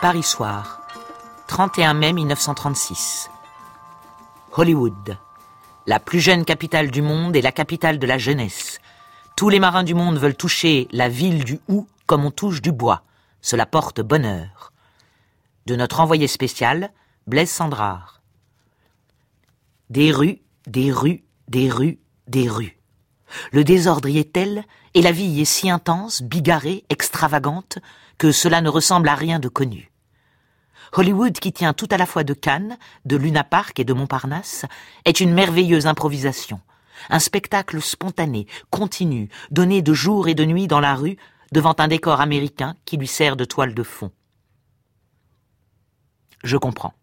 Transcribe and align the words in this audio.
Paris 0.00 0.22
soir, 0.22 0.86
31 1.48 1.92
mai 1.94 2.12
1936. 2.12 3.30
Hollywood, 4.52 5.18
la 5.88 5.98
plus 5.98 6.20
jeune 6.20 6.44
capitale 6.44 6.92
du 6.92 7.02
monde 7.02 7.34
et 7.34 7.42
la 7.42 7.50
capitale 7.50 7.98
de 7.98 8.06
la 8.06 8.16
jeunesse. 8.16 8.78
Tous 9.36 9.48
les 9.48 9.58
marins 9.58 9.82
du 9.82 9.94
monde 9.94 10.18
veulent 10.18 10.36
toucher 10.36 10.86
la 10.92 11.08
ville 11.08 11.42
du 11.42 11.58
Hou 11.66 11.88
comme 12.06 12.24
on 12.24 12.30
touche 12.30 12.62
du 12.62 12.70
bois. 12.70 13.02
Cela 13.40 13.66
porte 13.66 14.00
bonheur. 14.00 14.72
De 15.66 15.74
notre 15.74 15.98
envoyé 15.98 16.28
spécial, 16.28 16.92
Blaise 17.26 17.50
Sandrard. 17.50 18.22
Des 19.90 20.12
rues, 20.12 20.42
des 20.68 20.92
rues, 20.92 21.24
des 21.48 21.70
rues, 21.70 21.98
des 22.28 22.48
rues. 22.48 22.78
Le 23.50 23.64
désordre 23.64 24.08
y 24.08 24.18
est 24.18 24.32
tel, 24.32 24.64
et 24.94 25.02
la 25.02 25.12
vie 25.12 25.26
y 25.26 25.40
est 25.40 25.44
si 25.44 25.68
intense, 25.68 26.22
bigarrée, 26.22 26.84
extravagante, 26.88 27.78
que 28.18 28.32
cela 28.32 28.60
ne 28.60 28.68
ressemble 28.68 29.08
à 29.08 29.14
rien 29.14 29.38
de 29.38 29.48
connu. 29.48 29.92
Hollywood, 30.92 31.38
qui 31.38 31.52
tient 31.52 31.72
tout 31.72 31.88
à 31.90 31.96
la 31.96 32.06
fois 32.06 32.24
de 32.24 32.34
Cannes, 32.34 32.78
de 33.04 33.16
Luna 33.16 33.44
Park 33.44 33.78
et 33.78 33.84
de 33.84 33.92
Montparnasse, 33.92 34.64
est 35.04 35.20
une 35.20 35.32
merveilleuse 35.32 35.86
improvisation, 35.86 36.60
un 37.10 37.18
spectacle 37.18 37.80
spontané, 37.80 38.46
continu, 38.70 39.28
donné 39.50 39.82
de 39.82 39.92
jour 39.92 40.28
et 40.28 40.34
de 40.34 40.44
nuit 40.44 40.66
dans 40.66 40.80
la 40.80 40.94
rue, 40.94 41.16
devant 41.52 41.74
un 41.78 41.88
décor 41.88 42.20
américain 42.20 42.76
qui 42.84 42.96
lui 42.96 43.06
sert 43.06 43.36
de 43.36 43.44
toile 43.44 43.74
de 43.74 43.82
fond. 43.82 44.10
Je 46.44 46.56
comprends. 46.56 46.94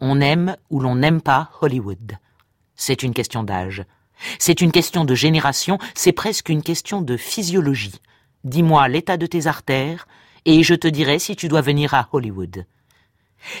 On 0.00 0.20
aime 0.20 0.56
ou 0.70 0.80
l'on 0.80 0.96
n'aime 0.96 1.20
pas 1.20 1.50
Hollywood. 1.60 2.18
C'est 2.76 3.02
une 3.02 3.14
question 3.14 3.42
d'âge. 3.42 3.84
C'est 4.38 4.60
une 4.60 4.72
question 4.72 5.04
de 5.04 5.14
génération, 5.14 5.78
c'est 5.94 6.12
presque 6.12 6.48
une 6.48 6.62
question 6.62 7.02
de 7.02 7.16
physiologie. 7.16 8.00
Dis-moi 8.44 8.88
l'état 8.88 9.16
de 9.16 9.26
tes 9.26 9.46
artères, 9.46 10.06
et 10.44 10.62
je 10.62 10.74
te 10.74 10.88
dirai 10.88 11.18
si 11.18 11.36
tu 11.36 11.48
dois 11.48 11.60
venir 11.60 11.94
à 11.94 12.08
Hollywood. 12.12 12.66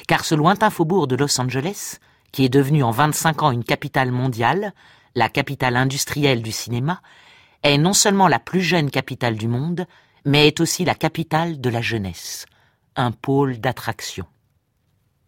Car 0.06 0.24
ce 0.24 0.34
lointain 0.34 0.70
faubourg 0.70 1.06
de 1.06 1.16
Los 1.16 1.40
Angeles, 1.40 1.98
qui 2.32 2.44
est 2.44 2.50
devenu 2.50 2.82
en 2.82 2.90
25 2.90 3.42
ans 3.42 3.50
une 3.50 3.64
capitale 3.64 4.12
mondiale, 4.12 4.72
la 5.14 5.28
capitale 5.28 5.76
industrielle 5.76 6.42
du 6.42 6.52
cinéma, 6.52 7.00
est 7.62 7.78
non 7.78 7.92
seulement 7.92 8.28
la 8.28 8.38
plus 8.38 8.62
jeune 8.62 8.90
capitale 8.90 9.36
du 9.36 9.48
monde, 9.48 9.86
mais 10.24 10.46
est 10.46 10.60
aussi 10.60 10.84
la 10.84 10.94
capitale 10.94 11.60
de 11.60 11.70
la 11.70 11.80
jeunesse, 11.80 12.46
un 12.96 13.10
pôle 13.10 13.58
d'attraction. 13.58 14.26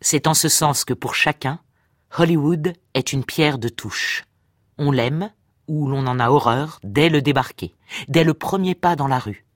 C'est 0.00 0.26
en 0.26 0.34
ce 0.34 0.48
sens 0.48 0.84
que 0.84 0.94
pour 0.94 1.14
chacun, 1.14 1.60
Hollywood 2.18 2.74
est 2.94 3.12
une 3.12 3.24
pierre 3.24 3.58
de 3.58 3.68
touche. 3.68 4.24
On 4.78 4.90
l'aime 4.90 5.30
ou 5.68 5.88
l'on 5.88 6.06
en 6.06 6.18
a 6.18 6.28
horreur 6.30 6.80
dès 6.82 7.08
le 7.08 7.22
débarquer, 7.22 7.74
dès 8.08 8.24
le 8.24 8.34
premier 8.34 8.74
pas 8.74 8.96
dans 8.96 9.08
la 9.08 9.18
rue. 9.18 9.46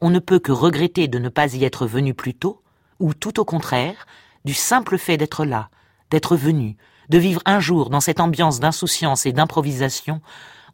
On 0.00 0.10
ne 0.10 0.18
peut 0.18 0.38
que 0.38 0.52
regretter 0.52 1.08
de 1.08 1.18
ne 1.18 1.28
pas 1.28 1.54
y 1.54 1.64
être 1.64 1.86
venu 1.86 2.14
plus 2.14 2.34
tôt, 2.34 2.62
ou 2.98 3.14
tout 3.14 3.40
au 3.40 3.44
contraire, 3.44 4.06
du 4.44 4.54
simple 4.54 4.98
fait 4.98 5.16
d'être 5.16 5.44
là, 5.44 5.70
d'être 6.10 6.36
venu, 6.36 6.76
de 7.08 7.18
vivre 7.18 7.42
un 7.44 7.60
jour 7.60 7.90
dans 7.90 8.00
cette 8.00 8.20
ambiance 8.20 8.60
d'insouciance 8.60 9.26
et 9.26 9.32
d'improvisation, 9.32 10.20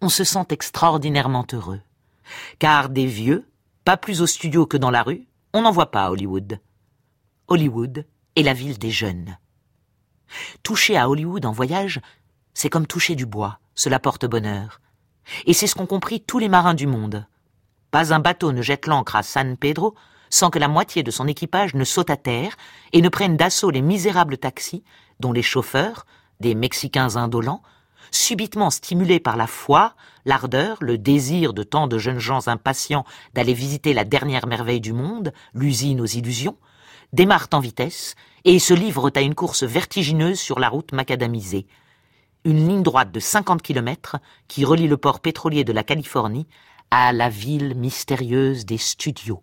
on 0.01 0.09
se 0.09 0.25
sent 0.25 0.47
extraordinairement 0.51 1.47
heureux. 1.53 1.81
Car 2.59 2.89
des 2.89 3.07
vieux, 3.07 3.49
pas 3.85 3.97
plus 3.97 4.23
au 4.23 4.27
studio 4.27 4.67
que 4.67 4.77
dans 4.77 4.91
la 4.91 5.03
rue, 5.03 5.27
on 5.53 5.63
n'en 5.63 5.71
voit 5.71 5.91
pas 5.91 6.07
à 6.07 6.11
Hollywood. 6.11 6.61
Hollywood 7.49 8.07
est 8.37 8.43
la 8.43 8.55
ville 8.55 8.79
des 8.79 8.91
jeunes. 8.91 9.37
Toucher 10.63 10.97
à 10.97 11.09
Hollywood 11.09 11.45
en 11.45 11.53
voyage, 11.53 12.01
c'est 12.55 12.71
comme 12.71 12.87
toucher 12.87 13.15
du 13.15 13.27
bois, 13.27 13.59
cela 13.75 13.99
porte 13.99 14.27
bonheur. 14.27 14.81
Et 15.47 15.53
c'est 15.53 15.67
ce 15.67 15.75
qu'ont 15.75 15.87
compris 15.87 16.21
tous 16.21 16.39
les 16.39 16.49
marins 16.49 16.75
du 16.75 16.87
monde. 16.87 17.27
Pas 17.91 18.13
un 18.13 18.21
bateau 18.21 18.53
ne 18.53 18.63
jette 18.63 18.87
l'ancre 18.87 19.17
à 19.17 19.23
San 19.23 19.57
Pedro 19.57 19.95
sans 20.35 20.51
que 20.51 20.59
la 20.59 20.67
moitié 20.67 21.05
de 21.05 21.13
son 21.13 21.29
équipage 21.29 21.75
ne 21.75 21.85
saute 21.85 22.11
à 22.11 22.17
terre 22.17 22.57
et 22.93 23.03
ne 23.03 23.09
prenne 23.09 23.37
d'assaut 23.37 23.71
les 23.71 23.83
misérables 23.83 24.37
taxis 24.37 24.83
dont 25.21 25.31
les 25.31 25.43
chauffeurs, 25.43 26.07
des 26.41 26.57
Mexicains 26.57 27.15
indolents, 27.15 27.63
subitement 28.11 28.71
stimulés 28.71 29.21
par 29.21 29.37
la 29.37 29.47
foi, 29.47 29.95
l'ardeur, 30.25 30.79
le 30.81 30.99
désir 30.99 31.55
de 31.55 31.63
tant 31.63 31.87
de 31.87 31.99
jeunes 31.99 32.19
gens 32.19 32.49
impatients 32.49 33.05
d'aller 33.35 33.55
visiter 33.55 33.95
la 33.95 34.03
dernière 34.03 34.49
merveille 34.49 34.81
du 34.81 34.93
monde, 34.93 35.33
l'usine 35.55 36.01
aux 36.01 36.07
illusions, 36.07 36.57
démarrent 37.13 37.51
en 37.53 37.61
vitesse 37.61 38.17
et 38.45 38.59
se 38.59 38.75
livrent 38.75 39.13
à 39.15 39.21
une 39.21 39.37
course 39.37 39.63
vertigineuse 39.63 40.41
sur 40.41 40.59
la 40.59 40.69
route 40.69 40.91
macadamisée. 40.91 41.69
Une 42.45 42.69
ligne 42.69 42.83
droite 42.83 43.13
de 43.13 43.21
50 43.21 43.63
kilomètres 43.63 44.17
qui 44.49 44.65
relie 44.65 44.89
le 44.89 44.97
port 44.97 45.21
pétrolier 45.21 45.63
de 45.63 45.73
la 45.73 45.85
Californie 45.85 46.49
à 46.91 47.13
la 47.13 47.29
ville 47.29 47.77
mystérieuse 47.77 48.67
des 48.67 48.79
studios, 48.79 49.41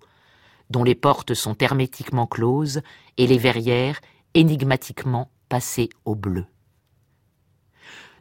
dont 0.72 0.84
les 0.84 0.96
portes 0.96 1.34
sont 1.34 1.56
hermétiquement 1.60 2.26
closes 2.26 2.82
et 3.18 3.28
les 3.28 3.38
verrières 3.38 4.00
énigmatiquement 4.34 5.30
passées 5.50 5.90
au 6.06 6.16
bleu. 6.16 6.46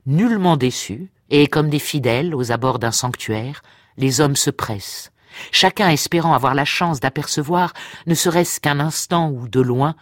Nullement 0.07 0.57
déçus, 0.57 1.11
et 1.31 1.47
comme 1.47 1.71
des 1.71 1.79
fidèles 1.79 2.35
aux 2.35 2.53
abords 2.53 2.81
d'un 2.81 2.91
sanctuaire, 2.91 3.63
les 3.97 4.21
hommes 4.21 4.37
se 4.37 4.51
pressent, 4.51 5.13
chacun 5.53 5.89
espérant 5.89 6.35
avoir 6.35 6.55
la 6.55 6.65
chance 6.65 7.01
d'apercevoir, 7.01 7.73
ne 8.07 8.15
serait-ce 8.15 8.61
qu'un 8.61 8.81
instant 8.81 9.31
ou 9.31 9.49
de 9.49 9.61
loin, 9.61 9.95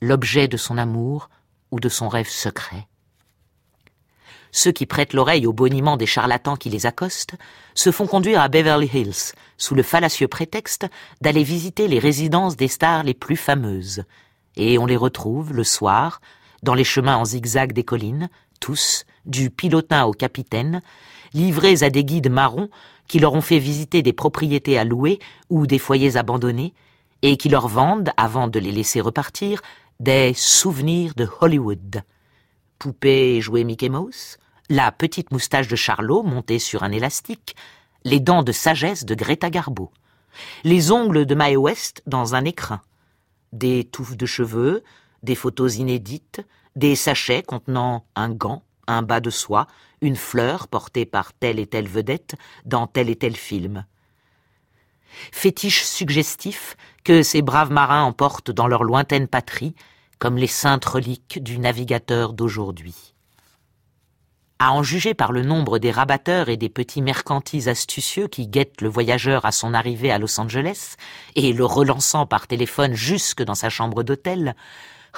l'objet 0.00 0.48
de 0.48 0.56
son 0.56 0.78
amour 0.78 1.30
ou 1.70 1.78
de 1.78 1.88
son 1.88 2.08
rêve 2.08 2.28
secret. 2.28 2.88
Ceux 4.54 4.70
qui 4.70 4.84
prêtent 4.84 5.14
l'oreille 5.14 5.46
au 5.46 5.54
boniment 5.54 5.96
des 5.96 6.06
charlatans 6.06 6.56
qui 6.56 6.68
les 6.68 6.84
accostent 6.84 7.34
se 7.74 7.90
font 7.90 8.06
conduire 8.06 8.40
à 8.40 8.48
Beverly 8.48 8.90
Hills, 8.92 9.32
sous 9.56 9.74
le 9.74 9.82
fallacieux 9.82 10.28
prétexte 10.28 10.86
d'aller 11.22 11.42
visiter 11.42 11.88
les 11.88 11.98
résidences 11.98 12.56
des 12.56 12.68
stars 12.68 13.02
les 13.02 13.14
plus 13.14 13.36
fameuses. 13.36 14.04
Et 14.56 14.78
on 14.78 14.84
les 14.84 14.96
retrouve, 14.96 15.54
le 15.54 15.64
soir, 15.64 16.20
dans 16.62 16.74
les 16.74 16.84
chemins 16.84 17.16
en 17.16 17.24
zigzag 17.24 17.72
des 17.72 17.82
collines, 17.82 18.28
tous, 18.60 19.06
du 19.24 19.48
pilotin 19.50 20.04
au 20.04 20.12
capitaine, 20.12 20.82
livrés 21.32 21.82
à 21.82 21.88
des 21.88 22.04
guides 22.04 22.30
marrons 22.30 22.68
qui 23.08 23.18
leur 23.18 23.32
ont 23.32 23.40
fait 23.40 23.58
visiter 23.58 24.02
des 24.02 24.12
propriétés 24.12 24.78
à 24.78 24.84
louer 24.84 25.18
ou 25.48 25.66
des 25.66 25.78
foyers 25.78 26.16
abandonnés, 26.18 26.74
et 27.22 27.36
qui 27.36 27.48
leur 27.48 27.68
vendent, 27.68 28.10
avant 28.16 28.48
de 28.48 28.58
les 28.58 28.72
laisser 28.72 29.00
repartir, 29.00 29.62
des 29.98 30.34
souvenirs 30.34 31.14
de 31.16 31.28
Hollywood. 31.40 32.02
Poupées 32.82 33.40
jouées 33.40 33.62
Mickey 33.62 33.88
Mouse, 33.88 34.38
la 34.68 34.90
petite 34.90 35.30
moustache 35.30 35.68
de 35.68 35.76
Charlot 35.76 36.24
montée 36.24 36.58
sur 36.58 36.82
un 36.82 36.90
élastique, 36.90 37.54
les 38.02 38.18
dents 38.18 38.42
de 38.42 38.50
sagesse 38.50 39.04
de 39.04 39.14
Greta 39.14 39.50
Garbo, 39.50 39.92
les 40.64 40.90
ongles 40.90 41.24
de 41.24 41.36
Mae 41.36 41.54
West 41.54 42.02
dans 42.06 42.34
un 42.34 42.44
écrin, 42.44 42.82
des 43.52 43.84
touffes 43.84 44.16
de 44.16 44.26
cheveux, 44.26 44.82
des 45.22 45.36
photos 45.36 45.76
inédites, 45.76 46.44
des 46.74 46.96
sachets 46.96 47.44
contenant 47.44 48.04
un 48.16 48.30
gant, 48.30 48.64
un 48.88 49.02
bas 49.02 49.20
de 49.20 49.30
soie, 49.30 49.68
une 50.00 50.16
fleur 50.16 50.66
portée 50.66 51.06
par 51.06 51.32
telle 51.34 51.60
et 51.60 51.68
telle 51.68 51.86
vedette 51.86 52.34
dans 52.64 52.88
tel 52.88 53.10
et 53.10 53.16
tel 53.16 53.36
film. 53.36 53.86
Fétiche 55.30 55.84
suggestif 55.84 56.76
que 57.04 57.22
ces 57.22 57.42
braves 57.42 57.70
marins 57.70 58.02
emportent 58.02 58.50
dans 58.50 58.66
leur 58.66 58.82
lointaine 58.82 59.28
patrie, 59.28 59.76
comme 60.22 60.38
les 60.38 60.46
saintes 60.46 60.84
reliques 60.84 61.42
du 61.42 61.58
navigateur 61.58 62.32
d'aujourd'hui. 62.32 62.94
À 64.60 64.70
en 64.72 64.84
juger 64.84 65.14
par 65.14 65.32
le 65.32 65.42
nombre 65.42 65.80
des 65.80 65.90
rabatteurs 65.90 66.48
et 66.48 66.56
des 66.56 66.68
petits 66.68 67.02
mercantis 67.02 67.68
astucieux 67.68 68.28
qui 68.28 68.46
guettent 68.46 68.82
le 68.82 68.88
voyageur 68.88 69.44
à 69.44 69.50
son 69.50 69.74
arrivée 69.74 70.12
à 70.12 70.18
Los 70.18 70.38
Angeles 70.38 70.94
et 71.34 71.52
le 71.52 71.64
relançant 71.64 72.24
par 72.24 72.46
téléphone 72.46 72.94
jusque 72.94 73.42
dans 73.42 73.56
sa 73.56 73.68
chambre 73.68 74.04
d'hôtel, 74.04 74.54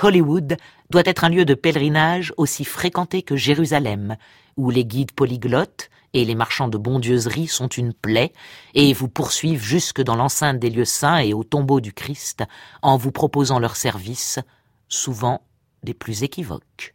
Hollywood 0.03 0.57
doit 0.89 1.03
être 1.05 1.25
un 1.25 1.29
lieu 1.29 1.45
de 1.45 1.53
pèlerinage 1.53 2.33
aussi 2.39 2.65
fréquenté 2.65 3.21
que 3.21 3.37
Jérusalem, 3.37 4.17
où 4.57 4.71
les 4.71 4.87
guides 4.87 5.13
polyglottes 5.13 5.91
et 6.15 6.25
les 6.25 6.35
marchands 6.35 6.69
de 6.69 6.79
bondieuserie 6.79 7.49
sont 7.49 7.69
une 7.69 7.93
plaie 7.93 8.33
et 8.73 8.95
vous 8.95 9.11
poursuivent 9.11 9.63
jusque 9.63 10.01
dans 10.01 10.17
l'enceinte 10.17 10.59
des 10.59 10.71
lieux 10.71 10.87
saints 10.87 11.19
et 11.19 11.35
au 11.35 11.45
tombeau 11.45 11.83
du 11.83 11.93
Christ 11.93 12.43
en 12.81 12.97
vous 12.97 13.13
proposant 13.13 13.59
leurs 13.59 13.77
services, 13.77 14.41
souvent 14.89 15.47
des 15.83 15.95
plus 15.95 16.23
équivoques. 16.23 16.94